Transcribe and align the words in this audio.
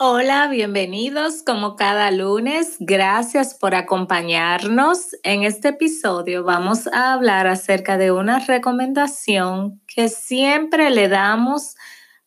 Hola, 0.00 0.46
bienvenidos 0.46 1.42
como 1.42 1.74
cada 1.74 2.12
lunes. 2.12 2.76
Gracias 2.78 3.56
por 3.56 3.74
acompañarnos. 3.74 5.16
En 5.24 5.42
este 5.42 5.70
episodio 5.70 6.44
vamos 6.44 6.86
a 6.86 7.14
hablar 7.14 7.48
acerca 7.48 7.98
de 7.98 8.12
una 8.12 8.38
recomendación 8.38 9.82
que 9.88 10.08
siempre 10.08 10.90
le 10.90 11.08
damos 11.08 11.74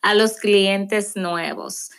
a 0.01 0.15
los 0.15 0.35
clientes 0.35 1.15
nuevos. 1.15 1.91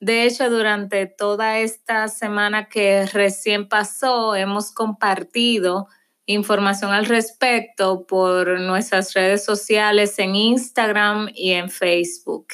De 0.00 0.24
hecho, 0.24 0.48
durante 0.48 1.04
toda 1.04 1.58
esta 1.58 2.08
semana 2.08 2.70
que 2.70 3.04
recién 3.04 3.68
pasó, 3.68 4.34
hemos 4.34 4.72
compartido 4.72 5.88
información 6.24 6.92
al 6.92 7.04
respecto 7.04 8.06
por 8.06 8.58
nuestras 8.60 9.12
redes 9.12 9.44
sociales 9.44 10.18
en 10.18 10.34
Instagram 10.36 11.28
y 11.34 11.50
en 11.50 11.68
Facebook 11.68 12.46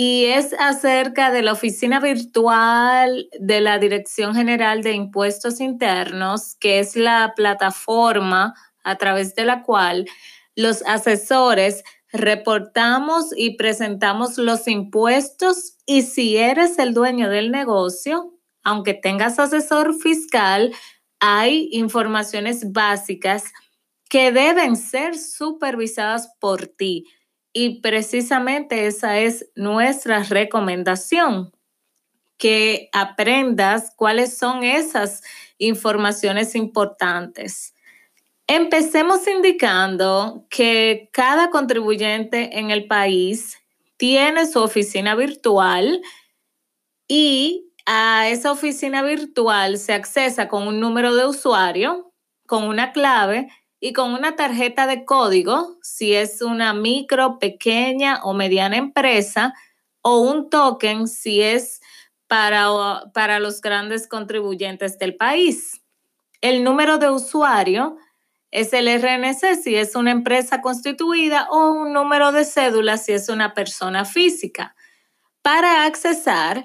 y 0.00 0.26
es 0.26 0.54
acerca 0.60 1.32
de 1.32 1.42
la 1.42 1.50
oficina 1.50 1.98
virtual 1.98 3.28
de 3.40 3.60
la 3.60 3.80
Dirección 3.80 4.32
General 4.32 4.80
de 4.80 4.92
Impuestos 4.92 5.58
Internos, 5.58 6.54
que 6.60 6.78
es 6.78 6.94
la 6.94 7.32
plataforma 7.34 8.54
a 8.84 8.94
través 8.94 9.34
de 9.34 9.44
la 9.44 9.64
cual 9.64 10.06
los 10.54 10.82
asesores 10.82 11.82
reportamos 12.12 13.36
y 13.36 13.56
presentamos 13.56 14.38
los 14.38 14.68
impuestos 14.68 15.74
y 15.84 16.02
si 16.02 16.36
eres 16.36 16.78
el 16.78 16.94
dueño 16.94 17.28
del 17.28 17.50
negocio, 17.50 18.38
aunque 18.62 18.94
tengas 18.94 19.40
asesor 19.40 19.96
fiscal, 20.00 20.72
hay 21.18 21.70
informaciones 21.72 22.70
básicas 22.70 23.46
que 24.08 24.30
deben 24.30 24.76
ser 24.76 25.18
supervisadas 25.18 26.28
por 26.38 26.68
ti 26.68 27.04
y 27.52 27.80
precisamente 27.80 28.86
esa 28.86 29.18
es 29.18 29.50
nuestra 29.54 30.22
recomendación, 30.22 31.52
que 32.36 32.88
aprendas 32.92 33.92
cuáles 33.96 34.36
son 34.38 34.62
esas 34.62 35.22
informaciones 35.58 36.54
importantes. 36.54 37.74
Empecemos 38.46 39.26
indicando 39.26 40.46
que 40.48 41.10
cada 41.12 41.50
contribuyente 41.50 42.58
en 42.58 42.70
el 42.70 42.86
país 42.86 43.58
tiene 43.96 44.46
su 44.46 44.62
oficina 44.62 45.14
virtual 45.16 46.00
y 47.08 47.72
a 47.84 48.28
esa 48.28 48.52
oficina 48.52 49.02
virtual 49.02 49.78
se 49.78 49.92
accesa 49.92 50.48
con 50.48 50.68
un 50.68 50.78
número 50.78 51.14
de 51.14 51.26
usuario, 51.26 52.12
con 52.46 52.64
una 52.64 52.92
clave 52.92 53.48
y 53.80 53.92
con 53.92 54.12
una 54.12 54.34
tarjeta 54.36 54.86
de 54.86 55.04
código, 55.04 55.78
si 55.82 56.14
es 56.14 56.42
una 56.42 56.74
micro, 56.74 57.38
pequeña 57.38 58.20
o 58.24 58.34
mediana 58.34 58.76
empresa, 58.76 59.54
o 60.02 60.20
un 60.20 60.50
token 60.50 61.06
si 61.06 61.42
es 61.42 61.80
para, 62.26 62.68
para 63.14 63.38
los 63.40 63.60
grandes 63.60 64.08
contribuyentes 64.08 64.98
del 64.98 65.16
país. 65.16 65.80
El 66.40 66.64
número 66.64 66.98
de 66.98 67.10
usuario 67.10 67.96
es 68.50 68.72
el 68.72 68.88
RNC 68.88 69.62
si 69.62 69.76
es 69.76 69.94
una 69.94 70.10
empresa 70.10 70.60
constituida 70.60 71.48
o 71.50 71.72
un 71.72 71.92
número 71.92 72.32
de 72.32 72.44
cédula 72.44 72.96
si 72.96 73.12
es 73.12 73.28
una 73.28 73.54
persona 73.54 74.04
física. 74.04 74.74
Para 75.42 75.84
accesar, 75.84 76.64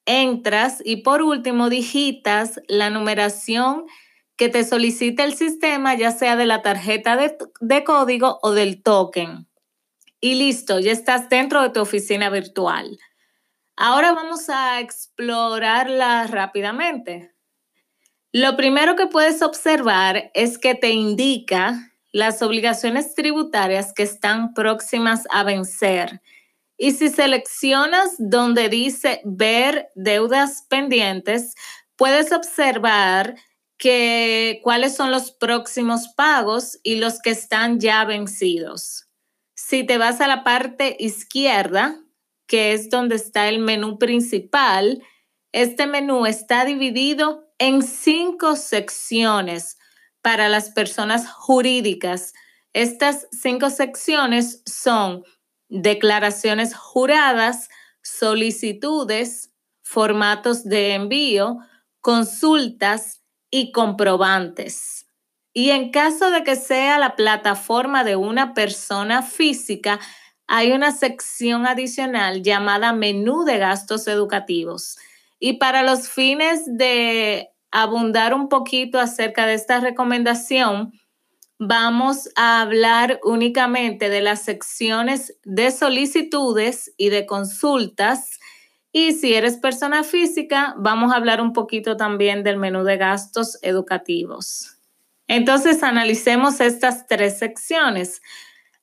entras 0.05 0.83
y 0.85 0.97
por 0.97 1.23
último 1.23 1.69
digitas 1.69 2.61
la 2.67 2.91
numeración 2.91 3.85
que 4.35 4.49
te 4.49 4.63
solicita 4.63 5.23
el 5.23 5.33
sistema, 5.33 5.95
ya 5.95 6.11
sea 6.11 6.35
de 6.35 6.45
la 6.45 6.61
tarjeta 6.61 7.17
de, 7.17 7.35
de 7.59 7.83
código 7.83 8.37
o 8.43 8.51
del 8.51 8.83
token. 8.83 9.47
Y 10.19 10.35
listo, 10.35 10.79
ya 10.79 10.91
estás 10.91 11.29
dentro 11.29 11.63
de 11.63 11.71
tu 11.71 11.81
oficina 11.81 12.29
virtual. 12.29 12.99
Ahora 13.75 14.13
vamos 14.13 14.49
a 14.49 14.79
explorarla 14.79 16.27
rápidamente. 16.27 17.33
Lo 18.31 18.55
primero 18.55 18.95
que 18.95 19.07
puedes 19.07 19.41
observar 19.41 20.31
es 20.33 20.57
que 20.57 20.75
te 20.75 20.91
indica 20.91 21.91
las 22.11 22.41
obligaciones 22.41 23.15
tributarias 23.15 23.93
que 23.93 24.03
están 24.03 24.53
próximas 24.53 25.23
a 25.31 25.43
vencer. 25.43 26.21
Y 26.77 26.91
si 26.91 27.09
seleccionas 27.09 28.15
donde 28.17 28.69
dice 28.69 29.21
ver 29.23 29.89
deudas 29.95 30.65
pendientes, 30.69 31.55
puedes 31.95 32.31
observar 32.31 33.35
que 33.77 34.59
cuáles 34.63 34.95
son 34.95 35.11
los 35.11 35.31
próximos 35.31 36.09
pagos 36.09 36.79
y 36.83 36.95
los 36.95 37.19
que 37.19 37.31
están 37.31 37.79
ya 37.79 38.05
vencidos. 38.05 39.07
Si 39.55 39.83
te 39.83 39.97
vas 39.97 40.21
a 40.21 40.27
la 40.27 40.43
parte 40.43 40.95
izquierda, 40.99 41.99
que 42.51 42.73
es 42.73 42.89
donde 42.89 43.15
está 43.15 43.47
el 43.47 43.59
menú 43.59 43.97
principal. 43.97 45.01
Este 45.53 45.87
menú 45.87 46.25
está 46.25 46.65
dividido 46.65 47.49
en 47.59 47.81
cinco 47.81 48.57
secciones 48.57 49.77
para 50.21 50.49
las 50.49 50.69
personas 50.71 51.31
jurídicas. 51.31 52.33
Estas 52.73 53.29
cinco 53.31 53.69
secciones 53.69 54.63
son 54.65 55.23
declaraciones 55.69 56.75
juradas, 56.75 57.69
solicitudes, 58.03 59.53
formatos 59.81 60.65
de 60.65 60.95
envío, 60.95 61.59
consultas 62.01 63.23
y 63.49 63.71
comprobantes. 63.71 65.05
Y 65.53 65.69
en 65.69 65.89
caso 65.89 66.31
de 66.31 66.43
que 66.43 66.57
sea 66.57 66.99
la 66.99 67.15
plataforma 67.15 68.03
de 68.03 68.17
una 68.17 68.53
persona 68.53 69.21
física, 69.23 70.01
hay 70.53 70.73
una 70.73 70.91
sección 70.91 71.65
adicional 71.65 72.43
llamada 72.43 72.91
menú 72.91 73.45
de 73.45 73.57
gastos 73.57 74.05
educativos. 74.09 74.97
Y 75.39 75.53
para 75.53 75.81
los 75.81 76.09
fines 76.09 76.63
de 76.65 77.51
abundar 77.71 78.33
un 78.33 78.49
poquito 78.49 78.99
acerca 78.99 79.45
de 79.45 79.53
esta 79.53 79.79
recomendación, 79.79 80.91
vamos 81.57 82.27
a 82.35 82.59
hablar 82.59 83.21
únicamente 83.23 84.09
de 84.09 84.19
las 84.19 84.41
secciones 84.41 85.37
de 85.45 85.71
solicitudes 85.71 86.93
y 86.97 87.07
de 87.07 87.25
consultas. 87.25 88.37
Y 88.91 89.13
si 89.13 89.33
eres 89.33 89.55
persona 89.55 90.03
física, 90.03 90.75
vamos 90.77 91.13
a 91.13 91.15
hablar 91.15 91.39
un 91.39 91.53
poquito 91.53 91.95
también 91.95 92.43
del 92.43 92.57
menú 92.57 92.83
de 92.83 92.97
gastos 92.97 93.57
educativos. 93.61 94.75
Entonces, 95.29 95.81
analicemos 95.81 96.59
estas 96.59 97.07
tres 97.07 97.39
secciones. 97.39 98.21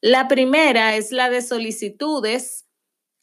La 0.01 0.29
primera 0.29 0.95
es 0.95 1.11
la 1.11 1.29
de 1.29 1.43
solicitudes. 1.43 2.67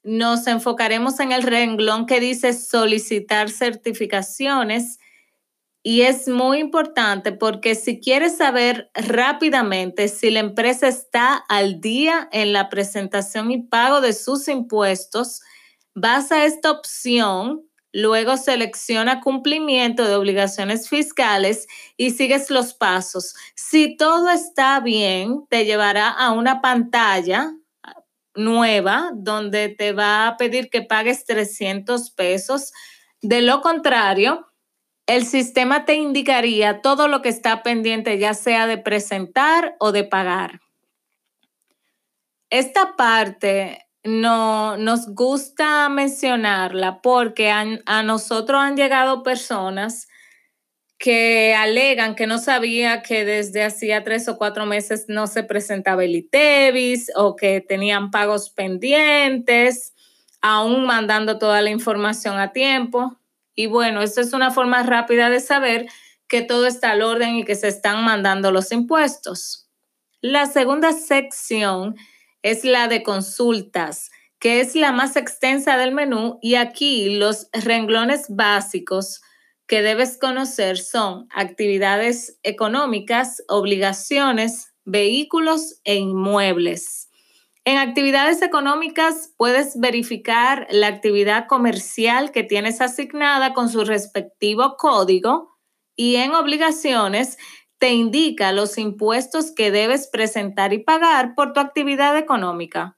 Nos 0.04 0.46
enfocaremos 0.48 1.20
en 1.20 1.32
el 1.32 1.44
renglón 1.44 2.06
que 2.06 2.20
dice 2.20 2.54
solicitar 2.54 3.50
certificaciones. 3.50 5.00
Y 5.84 6.02
es 6.02 6.28
muy 6.28 6.58
importante 6.58 7.32
porque 7.32 7.76
si 7.76 8.00
quieres 8.00 8.38
saber 8.38 8.90
rápidamente 8.94 10.08
si 10.08 10.32
la 10.32 10.40
empresa 10.40 10.88
está 10.88 11.36
al 11.36 11.80
día 11.80 12.28
en 12.32 12.54
la 12.54 12.70
presentación 12.70 13.52
y 13.52 13.62
pago 13.62 14.02
de 14.02 14.14
sus 14.14 14.48
impuestos, 14.48 15.42
vas 15.94 16.32
a 16.32 16.46
esta 16.46 16.72
opción 16.72 17.70
Luego 17.98 18.36
selecciona 18.36 19.22
cumplimiento 19.22 20.06
de 20.06 20.16
obligaciones 20.16 20.90
fiscales 20.90 21.66
y 21.96 22.12
sigues 22.12 22.50
los 22.50 22.74
pasos. 22.74 23.36
Si 23.56 23.96
todo 23.96 24.30
está 24.32 24.82
bien, 24.82 25.46
te 25.50 25.64
llevará 25.64 26.10
a 26.10 26.34
una 26.34 26.60
pantalla 26.60 27.54
nueva 28.34 29.12
donde 29.14 29.70
te 29.70 29.94
va 29.94 30.28
a 30.28 30.36
pedir 30.36 30.70
que 30.70 30.82
pagues 30.82 31.24
300 31.24 32.12
pesos. 32.12 32.74
De 33.22 33.42
lo 33.42 33.62
contrario, 33.62 34.46
el 35.08 35.26
sistema 35.26 35.86
te 35.86 35.96
indicaría 35.96 36.82
todo 36.82 37.08
lo 37.08 37.22
que 37.22 37.30
está 37.30 37.64
pendiente, 37.64 38.20
ya 38.20 38.34
sea 38.34 38.68
de 38.68 38.78
presentar 38.78 39.78
o 39.80 39.94
de 39.94 40.04
pagar. 40.04 40.60
Esta 42.50 42.98
parte 42.98 43.85
no, 44.06 44.78
nos 44.78 45.08
gusta 45.08 45.90
mencionarla 45.90 47.02
porque 47.02 47.52
a 47.52 48.04
nosotros 48.04 48.62
han 48.62 48.78
llegado 48.78 49.24
personas 49.24 50.08
que 50.98 51.54
alegan 51.54 52.16
que 52.16 52.28
no 52.28 52.38
sabía 52.38 53.02
que 53.02 53.26
desde 53.26 53.64
hacía 53.64 54.04
tres 54.04 54.28
o 54.30 54.38
cuatro 54.38 54.66
meses 54.66 55.06
no 55.08 55.28
se 55.28 55.44
presentaba 55.44 56.04
el 56.06 56.16
ITEVIS 56.16 57.12
o 57.16 57.36
que 57.36 57.62
tenían 57.62 58.12
pagos 58.12 58.50
pendientes, 58.50 59.94
aún 60.42 60.86
mandando 60.86 61.38
toda 61.38 61.62
la 61.62 61.70
información 61.70 62.40
a 62.40 62.54
tiempo. 62.54 63.20
Y 63.56 63.68
bueno, 63.68 64.02
esto 64.02 64.22
es 64.22 64.34
una 64.34 64.52
forma 64.52 64.84
rápida 64.84 65.30
de 65.30 65.40
saber 65.40 65.88
que 66.28 66.42
todo 66.42 66.66
está 66.66 66.92
al 66.92 67.02
orden 67.02 67.36
y 67.36 67.44
que 67.44 67.56
se 67.56 67.68
están 67.68 68.04
mandando 68.04 68.52
los 68.52 68.72
impuestos. 68.72 69.70
La 70.22 70.46
segunda 70.46 70.92
sección 70.94 71.96
es 72.46 72.64
la 72.64 72.88
de 72.88 73.02
consultas, 73.02 74.12
que 74.38 74.62
es 74.62 74.76
la 74.76 74.92
más 74.92 75.16
extensa 75.16 75.78
del 75.78 75.96
menú 75.96 76.38
y 76.44 76.54
aquí 76.54 77.16
los 77.16 77.50
renglones 77.54 78.28
básicos 78.30 79.22
que 79.66 79.82
debes 79.82 80.20
conocer 80.20 80.78
son 80.78 81.28
actividades 81.32 82.38
económicas, 82.44 83.42
obligaciones, 83.48 84.76
vehículos 84.84 85.82
e 85.86 85.96
inmuebles. 85.96 87.10
En 87.64 87.80
actividades 87.80 88.44
económicas 88.44 89.34
puedes 89.38 89.80
verificar 89.80 90.68
la 90.70 90.86
actividad 90.86 91.48
comercial 91.48 92.32
que 92.32 92.44
tienes 92.44 92.80
asignada 92.80 93.56
con 93.56 93.70
su 93.70 93.84
respectivo 93.86 94.78
código 94.78 95.58
y 95.96 96.18
en 96.18 96.36
obligaciones 96.36 97.40
te 97.86 97.94
indica 97.94 98.52
los 98.52 98.80
impuestos 98.80 99.52
que 99.52 99.70
debes 99.70 100.08
presentar 100.08 100.74
y 100.74 100.80
pagar 100.80 101.36
por 101.36 101.54
tu 101.54 101.60
actividad 101.60 102.18
económica. 102.18 102.98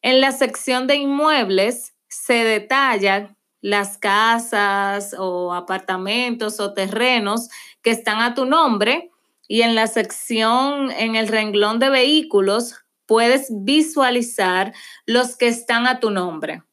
En 0.00 0.20
la 0.20 0.32
sección 0.32 0.88
de 0.88 0.96
inmuebles 0.96 1.94
se 2.08 2.42
detalla 2.42 3.36
las 3.60 3.98
casas 3.98 5.14
o 5.16 5.54
apartamentos 5.54 6.58
o 6.58 6.74
terrenos 6.74 7.48
que 7.80 7.92
están 7.92 8.20
a 8.20 8.34
tu 8.34 8.44
nombre 8.44 9.12
y 9.46 9.62
en 9.62 9.76
la 9.76 9.86
sección, 9.86 10.90
en 10.90 11.14
el 11.14 11.28
renglón 11.28 11.78
de 11.78 11.90
vehículos, 11.90 12.74
puedes 13.06 13.52
visualizar 13.52 14.74
los 15.06 15.36
que 15.36 15.46
están 15.46 15.86
a 15.86 16.00
tu 16.00 16.10
nombre. 16.10 16.64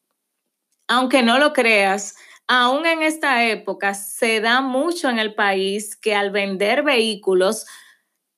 Aunque 0.87 1.21
no 1.21 1.37
lo 1.37 1.53
creas, 1.53 2.15
aún 2.49 2.87
en 2.87 3.03
esta 3.03 3.45
época 3.45 3.93
se 3.93 4.41
da 4.41 4.59
mucho 4.61 5.07
en 5.07 5.19
el 5.19 5.35
país 5.35 5.95
que 5.95 6.15
al 6.15 6.31
vender 6.31 6.81
vehículos, 6.81 7.67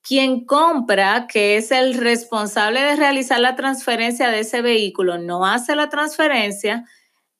quien 0.02 0.44
compra, 0.44 1.26
que 1.26 1.56
es 1.56 1.72
el 1.72 1.94
responsable 1.94 2.82
de 2.82 2.96
realizar 2.96 3.40
la 3.40 3.56
transferencia 3.56 4.28
de 4.28 4.40
ese 4.40 4.60
vehículo, 4.60 5.16
no 5.16 5.46
hace 5.46 5.74
la 5.74 5.88
transferencia, 5.88 6.84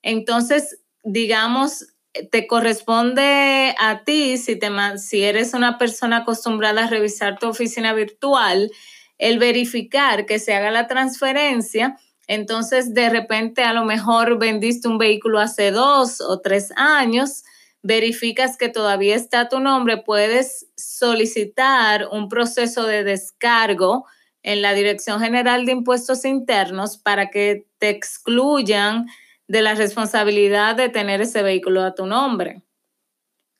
entonces 0.01 0.79
digamos, 1.03 1.85
te 2.31 2.47
corresponde 2.47 3.75
a 3.79 4.03
ti, 4.03 4.37
si, 4.37 4.57
te, 4.57 4.69
si 4.97 5.23
eres 5.23 5.53
una 5.53 5.77
persona 5.77 6.17
acostumbrada 6.17 6.85
a 6.85 6.89
revisar 6.89 7.37
tu 7.37 7.49
oficina 7.49 7.93
virtual, 7.93 8.71
el 9.19 9.37
verificar 9.37 10.25
que 10.25 10.39
se 10.39 10.55
haga 10.55 10.71
la 10.71 10.87
transferencia. 10.87 11.97
Entonces, 12.27 12.93
de 12.93 13.09
repente, 13.09 13.63
a 13.63 13.73
lo 13.73 13.85
mejor 13.85 14.39
vendiste 14.39 14.87
un 14.87 14.97
vehículo 14.97 15.39
hace 15.39 15.71
dos 15.71 16.21
o 16.21 16.39
tres 16.39 16.71
años, 16.75 17.43
verificas 17.81 18.57
que 18.57 18.69
todavía 18.69 19.15
está 19.15 19.49
tu 19.49 19.59
nombre, 19.59 19.97
puedes 19.97 20.67
solicitar 20.77 22.07
un 22.11 22.29
proceso 22.29 22.85
de 22.85 23.03
descargo 23.03 24.05
en 24.41 24.61
la 24.61 24.73
Dirección 24.73 25.19
General 25.19 25.65
de 25.65 25.73
Impuestos 25.73 26.25
Internos 26.25 26.97
para 26.97 27.29
que 27.29 27.67
te 27.77 27.89
excluyan 27.89 29.07
de 29.47 29.61
la 29.61 29.75
responsabilidad 29.75 30.75
de 30.75 30.89
tener 30.89 31.21
ese 31.21 31.43
vehículo 31.43 31.81
a 31.81 31.93
tu 31.93 32.05
nombre. 32.05 32.61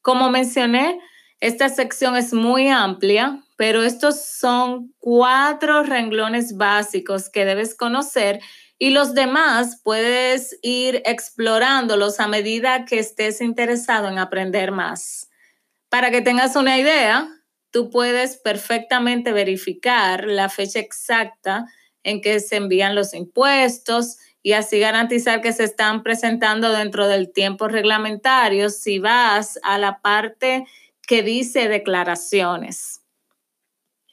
Como 0.01 0.29
mencioné, 0.29 0.99
esta 1.43 1.67
sección 1.67 2.15
es 2.15 2.31
muy 2.31 2.69
amplia, 2.69 3.43
pero 3.57 3.83
estos 3.83 4.23
son 4.23 4.93
cuatro 4.97 5.83
renglones 5.83 6.55
básicos 6.55 7.29
que 7.29 7.43
debes 7.43 7.75
conocer 7.75 8.39
y 8.79 8.91
los 8.91 9.13
demás 9.13 9.81
puedes 9.83 10.57
ir 10.61 11.01
explorándolos 11.05 12.21
a 12.21 12.29
medida 12.29 12.85
que 12.85 12.97
estés 12.97 13.41
interesado 13.41 14.07
en 14.07 14.19
aprender 14.19 14.71
más. 14.71 15.29
Para 15.89 16.11
que 16.11 16.21
tengas 16.21 16.55
una 16.55 16.79
idea, 16.79 17.27
tú 17.71 17.89
puedes 17.89 18.37
perfectamente 18.37 19.33
verificar 19.33 20.25
la 20.25 20.47
fecha 20.47 20.79
exacta 20.79 21.65
en 22.03 22.21
que 22.21 22.39
se 22.39 22.55
envían 22.55 22.95
los 22.95 23.13
impuestos 23.13 24.15
y 24.41 24.53
así 24.53 24.79
garantizar 24.79 25.41
que 25.41 25.51
se 25.51 25.65
están 25.65 26.03
presentando 26.03 26.71
dentro 26.71 27.09
del 27.09 27.33
tiempo 27.33 27.67
reglamentario 27.67 28.69
si 28.69 28.99
vas 28.99 29.59
a 29.61 29.77
la 29.77 29.99
parte 29.99 30.65
que 31.07 31.23
dice 31.23 31.67
declaraciones. 31.67 33.01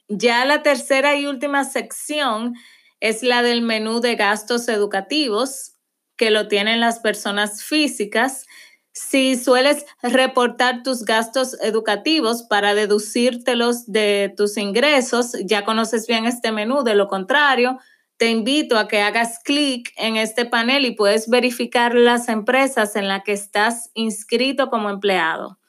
Ya 0.07 0.43
la 0.45 0.61
tercera 0.61 1.15
y 1.15 1.25
última 1.25 1.63
sección 1.63 2.55
es 2.99 3.23
la 3.23 3.41
del 3.43 3.61
menú 3.61 4.01
de 4.01 4.15
gastos 4.15 4.67
educativos, 4.67 5.77
que 6.17 6.31
lo 6.31 6.47
tienen 6.47 6.79
las 6.79 6.99
personas 6.99 7.63
físicas. 7.63 8.45
Si 8.93 9.37
sueles 9.37 9.85
reportar 10.03 10.83
tus 10.83 11.05
gastos 11.05 11.57
educativos 11.61 12.43
para 12.43 12.75
deducírtelos 12.75 13.85
de 13.87 14.33
tus 14.35 14.57
ingresos, 14.57 15.31
ya 15.45 15.63
conoces 15.63 16.07
bien 16.07 16.25
este 16.25 16.51
menú. 16.51 16.83
De 16.83 16.93
lo 16.93 17.07
contrario, 17.07 17.79
te 18.17 18.29
invito 18.29 18.77
a 18.77 18.87
que 18.87 19.01
hagas 19.01 19.39
clic 19.39 19.93
en 19.95 20.17
este 20.17 20.45
panel 20.45 20.85
y 20.85 20.91
puedes 20.91 21.29
verificar 21.29 21.95
las 21.95 22.27
empresas 22.27 22.95
en 22.95 23.07
las 23.07 23.23
que 23.23 23.31
estás 23.31 23.89
inscrito 23.93 24.69
como 24.69 24.89
empleado. 24.89 25.60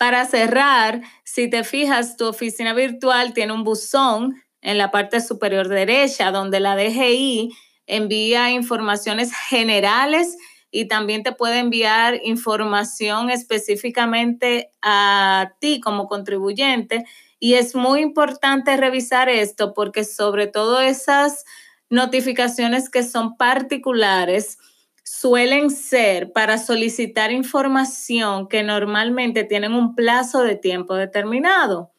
Para 0.00 0.24
cerrar, 0.24 1.02
si 1.24 1.50
te 1.50 1.62
fijas, 1.62 2.16
tu 2.16 2.24
oficina 2.24 2.72
virtual 2.72 3.34
tiene 3.34 3.52
un 3.52 3.64
buzón 3.64 4.42
en 4.62 4.78
la 4.78 4.90
parte 4.90 5.20
superior 5.20 5.68
derecha 5.68 6.30
donde 6.30 6.58
la 6.58 6.74
DGI 6.74 7.50
envía 7.86 8.50
informaciones 8.50 9.30
generales 9.50 10.38
y 10.70 10.88
también 10.88 11.22
te 11.22 11.32
puede 11.32 11.58
enviar 11.58 12.18
información 12.24 13.28
específicamente 13.28 14.70
a 14.80 15.52
ti 15.60 15.80
como 15.80 16.08
contribuyente. 16.08 17.04
Y 17.38 17.54
es 17.56 17.74
muy 17.74 18.00
importante 18.00 18.78
revisar 18.78 19.28
esto 19.28 19.74
porque 19.74 20.04
sobre 20.04 20.46
todo 20.46 20.80
esas 20.80 21.44
notificaciones 21.90 22.88
que 22.88 23.02
son 23.02 23.36
particulares 23.36 24.56
suelen 25.02 25.70
ser 25.70 26.32
para 26.32 26.58
solicitar 26.58 27.32
información 27.32 28.48
que 28.48 28.62
normalmente 28.62 29.44
tienen 29.44 29.72
un 29.72 29.94
plazo 29.94 30.42
de 30.42 30.56
tiempo 30.56 30.94
determinado. 30.94 31.90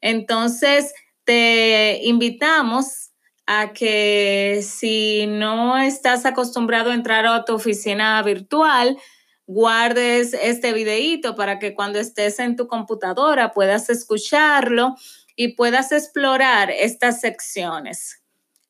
Entonces, 0.00 0.94
te 1.24 2.00
invitamos 2.04 3.10
a 3.46 3.72
que 3.72 4.60
si 4.62 5.26
no 5.26 5.78
estás 5.78 6.26
acostumbrado 6.26 6.90
a 6.90 6.94
entrar 6.94 7.26
a 7.26 7.44
tu 7.44 7.54
oficina 7.54 8.20
virtual, 8.22 8.98
guardes 9.46 10.34
este 10.34 10.72
videíto 10.72 11.36
para 11.36 11.58
que 11.58 11.74
cuando 11.74 11.98
estés 12.00 12.40
en 12.40 12.56
tu 12.56 12.66
computadora 12.66 13.52
puedas 13.52 13.88
escucharlo 13.88 14.96
y 15.36 15.54
puedas 15.54 15.92
explorar 15.92 16.70
estas 16.70 17.20
secciones. 17.20 18.25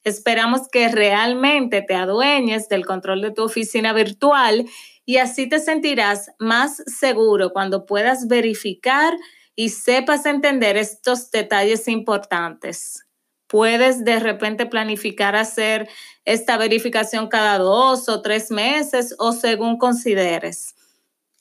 Esperamos 0.07 0.69
que 0.71 0.89
realmente 0.89 1.83
te 1.83 1.95
adueñes 1.95 2.69
del 2.69 2.87
control 2.87 3.21
de 3.21 3.33
tu 3.33 3.43
oficina 3.43 3.93
virtual 3.93 4.67
y 5.05 5.19
así 5.19 5.49
te 5.49 5.59
sentirás 5.59 6.31
más 6.39 6.83
seguro 6.87 7.53
cuando 7.53 7.87
puedas 7.87 8.29
verificar 8.29 9.15
y 9.55 9.71
sepas 9.71 10.25
entender 10.25 10.77
estos 10.77 11.31
detalles 11.31 11.89
importantes 11.89 13.07
puedes 13.47 14.05
de 14.05 14.19
repente 14.19 14.67
planificar 14.67 15.37
hacer 15.37 15.89
esta 16.25 16.57
verificación 16.57 17.29
cada 17.29 17.59
dos 17.59 18.09
o 18.09 18.23
tres 18.23 18.51
meses 18.51 19.15
o 19.19 19.33
según 19.33 19.79
consideres. 19.79 20.75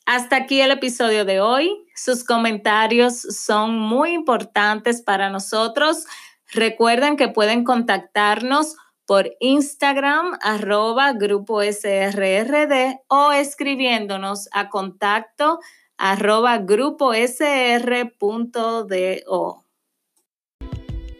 Hasta 0.05 0.35
aquí 0.35 0.61
el 0.61 0.71
episodio 0.71 1.25
de 1.25 1.41
hoy. 1.41 1.71
Sus 1.95 2.23
comentarios 2.23 3.21
son 3.21 3.79
muy 3.79 4.11
importantes 4.13 5.01
para 5.01 5.29
nosotros. 5.29 6.05
Recuerden 6.53 7.17
que 7.17 7.27
pueden 7.27 7.63
contactarnos 7.63 8.75
por 9.05 9.31
Instagram, 9.39 10.37
arroba 10.41 11.13
grupo 11.13 11.61
SRRD 11.61 13.01
o 13.07 13.31
escribiéndonos 13.31 14.49
a 14.51 14.69
contacto 14.69 15.59
arroba 15.97 16.57
grupo 16.57 17.13
SR.do. 17.13 18.05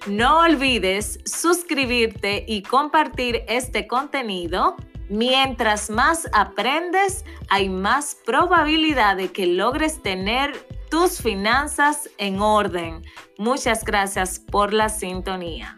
No 0.07 0.39
olvides 0.39 1.19
suscribirte 1.25 2.43
y 2.47 2.61
compartir 2.61 3.43
este 3.47 3.87
contenido. 3.87 4.75
Mientras 5.09 5.89
más 5.89 6.29
aprendes, 6.33 7.25
hay 7.49 7.69
más 7.69 8.17
probabilidad 8.25 9.17
de 9.17 9.31
que 9.31 9.47
logres 9.47 10.01
tener 10.01 10.53
tus 10.95 11.21
finanzas 11.21 12.09
en 12.17 12.39
orden. 12.39 13.03
Muchas 13.37 13.83
gracias 13.83 14.39
por 14.39 14.71
la 14.71 14.87
sintonía. 14.87 15.75